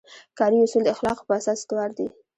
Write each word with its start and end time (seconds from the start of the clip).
کاري 0.37 0.57
اصول 0.61 0.81
د 0.83 0.89
اخلاقو 0.95 1.27
په 1.27 1.33
اساس 1.39 1.57
استوار 1.61 1.89
دي. 1.97 2.07